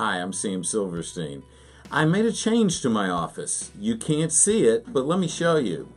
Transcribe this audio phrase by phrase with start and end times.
[0.00, 1.42] Hi, I'm Sam Silverstein.
[1.90, 3.70] I made a change to my office.
[3.78, 5.92] You can't see it, but let me show you.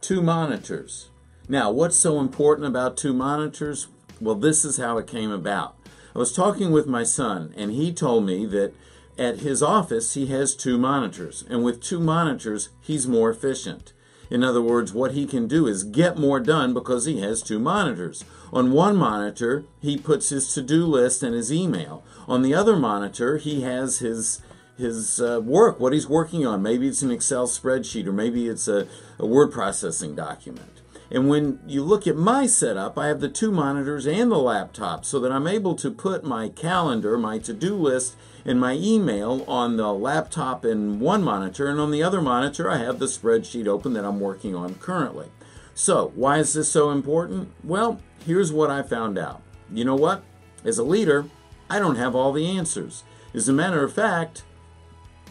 [0.00, 1.08] Two monitors.
[1.48, 3.88] Now, what's so important about two monitors?
[4.20, 5.74] Well, this is how it came about.
[6.14, 8.74] I was talking with my son, and he told me that
[9.18, 13.92] at his office he has two monitors, and with two monitors, he's more efficient.
[14.32, 17.58] In other words, what he can do is get more done because he has two
[17.58, 18.24] monitors.
[18.50, 22.02] On one monitor, he puts his to-do list and his email.
[22.26, 24.40] On the other monitor, he has his
[24.78, 26.62] his uh, work, what he's working on.
[26.62, 30.80] Maybe it's an Excel spreadsheet or maybe it's a, a word processing document.
[31.12, 35.04] And when you look at my setup, I have the two monitors and the laptop
[35.04, 38.16] so that I'm able to put my calendar, my to-do list,
[38.46, 42.78] and my email on the laptop in one monitor, and on the other monitor I
[42.78, 45.26] have the spreadsheet open that I'm working on currently.
[45.74, 47.52] So, why is this so important?
[47.62, 49.42] Well, here's what I found out.
[49.70, 50.22] You know what?
[50.64, 51.26] As a leader,
[51.68, 53.04] I don't have all the answers.
[53.34, 54.44] As a matter of fact,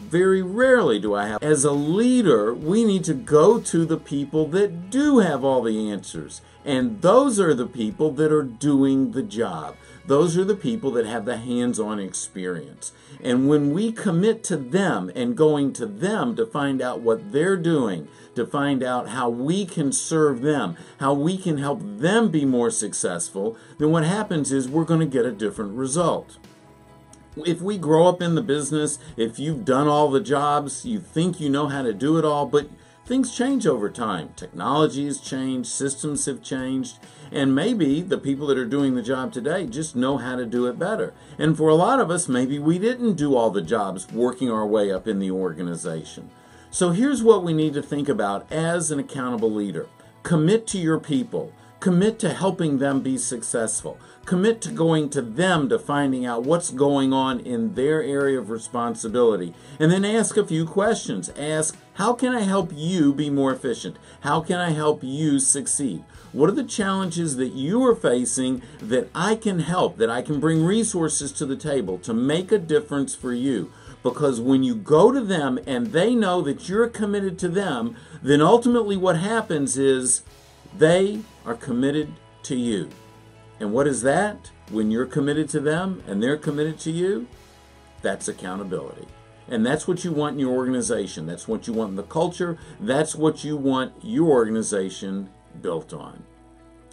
[0.02, 1.42] very rarely do I have.
[1.42, 5.90] As a leader, we need to go to the people that do have all the
[5.90, 6.42] answers.
[6.64, 9.76] And those are the people that are doing the job.
[10.06, 12.92] Those are the people that have the hands on experience.
[13.22, 17.56] And when we commit to them and going to them to find out what they're
[17.56, 22.44] doing, to find out how we can serve them, how we can help them be
[22.44, 26.38] more successful, then what happens is we're going to get a different result
[27.36, 31.40] if we grow up in the business, if you've done all the jobs, you think
[31.40, 32.68] you know how to do it all, but
[33.06, 34.30] things change over time.
[34.36, 36.98] Technology has changed, systems have changed,
[37.30, 40.66] and maybe the people that are doing the job today just know how to do
[40.66, 41.14] it better.
[41.38, 44.66] And for a lot of us, maybe we didn't do all the jobs working our
[44.66, 46.30] way up in the organization.
[46.70, 49.88] So here's what we need to think about as an accountable leader
[50.22, 51.52] commit to your people.
[51.82, 53.98] Commit to helping them be successful.
[54.24, 58.50] Commit to going to them to finding out what's going on in their area of
[58.50, 59.52] responsibility.
[59.80, 61.28] And then ask a few questions.
[61.30, 63.96] Ask, how can I help you be more efficient?
[64.20, 66.04] How can I help you succeed?
[66.30, 70.38] What are the challenges that you are facing that I can help, that I can
[70.38, 73.72] bring resources to the table to make a difference for you?
[74.04, 78.40] Because when you go to them and they know that you're committed to them, then
[78.40, 80.22] ultimately what happens is
[80.76, 82.12] they are committed
[82.44, 82.90] to you.
[83.60, 84.50] And what is that?
[84.70, 87.28] When you're committed to them and they're committed to you,
[88.00, 89.06] that's accountability.
[89.48, 91.26] And that's what you want in your organization.
[91.26, 92.58] That's what you want in the culture.
[92.80, 95.30] That's what you want your organization
[95.60, 96.24] built on.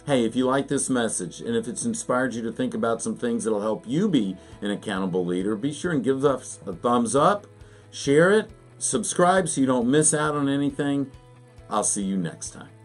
[0.06, 3.16] Hey, if you like this message and if it's inspired you to think about some
[3.16, 7.14] things that'll help you be an accountable leader, be sure and give us a thumbs
[7.14, 7.46] up,
[7.90, 11.10] share it, subscribe so you don't miss out on anything.
[11.68, 12.79] I'll see you next time.